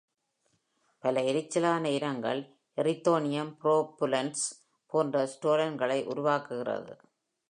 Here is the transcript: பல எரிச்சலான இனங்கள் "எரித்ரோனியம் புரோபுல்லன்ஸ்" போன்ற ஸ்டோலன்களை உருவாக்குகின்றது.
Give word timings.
பல 1.03 1.21
எரிச்சலான 1.21 1.85
இனங்கள் 1.89 2.41
"எரித்ரோனியம் 2.77 3.51
புரோபுல்லன்ஸ்" 3.61 4.45
போன்ற 4.93 5.25
ஸ்டோலன்களை 5.25 5.99
உருவாக்குகின்றது. 6.07 6.95